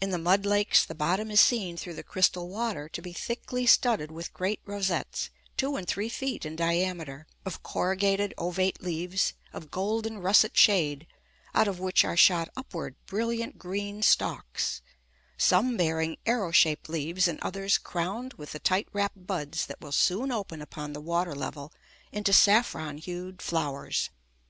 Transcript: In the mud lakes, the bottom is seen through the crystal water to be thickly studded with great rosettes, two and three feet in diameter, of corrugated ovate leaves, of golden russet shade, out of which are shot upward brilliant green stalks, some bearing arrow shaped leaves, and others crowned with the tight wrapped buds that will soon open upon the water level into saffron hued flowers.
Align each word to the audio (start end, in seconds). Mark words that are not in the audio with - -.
In 0.00 0.08
the 0.08 0.16
mud 0.16 0.46
lakes, 0.46 0.86
the 0.86 0.94
bottom 0.94 1.30
is 1.30 1.38
seen 1.38 1.76
through 1.76 1.92
the 1.92 2.02
crystal 2.02 2.48
water 2.48 2.88
to 2.88 3.02
be 3.02 3.12
thickly 3.12 3.66
studded 3.66 4.10
with 4.10 4.32
great 4.32 4.62
rosettes, 4.64 5.28
two 5.58 5.76
and 5.76 5.86
three 5.86 6.08
feet 6.08 6.46
in 6.46 6.56
diameter, 6.56 7.26
of 7.44 7.62
corrugated 7.62 8.32
ovate 8.38 8.82
leaves, 8.82 9.34
of 9.52 9.70
golden 9.70 10.16
russet 10.16 10.56
shade, 10.56 11.06
out 11.54 11.68
of 11.68 11.78
which 11.78 12.06
are 12.06 12.16
shot 12.16 12.48
upward 12.56 12.96
brilliant 13.04 13.58
green 13.58 14.00
stalks, 14.00 14.80
some 15.36 15.76
bearing 15.76 16.16
arrow 16.24 16.52
shaped 16.52 16.88
leaves, 16.88 17.28
and 17.28 17.38
others 17.42 17.76
crowned 17.76 18.32
with 18.38 18.52
the 18.52 18.58
tight 18.58 18.88
wrapped 18.94 19.26
buds 19.26 19.66
that 19.66 19.82
will 19.82 19.92
soon 19.92 20.32
open 20.32 20.62
upon 20.62 20.94
the 20.94 21.02
water 21.02 21.34
level 21.34 21.70
into 22.12 22.32
saffron 22.32 22.96
hued 22.96 23.42
flowers. 23.42 24.08